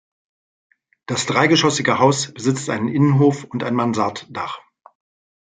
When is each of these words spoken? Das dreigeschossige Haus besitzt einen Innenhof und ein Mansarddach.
Das 1.05 1.27
dreigeschossige 1.27 1.99
Haus 1.99 2.33
besitzt 2.33 2.71
einen 2.71 2.87
Innenhof 2.87 3.43
und 3.43 3.63
ein 3.63 3.75
Mansarddach. 3.75 4.59